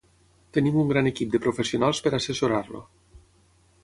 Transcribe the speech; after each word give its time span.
tenim 0.57 0.77
un 0.83 0.87
gran 0.91 1.09
equip 1.09 1.35
de 1.35 1.41
professionals 1.43 1.99
per 2.07 2.13
assessorar-lo 2.19 2.81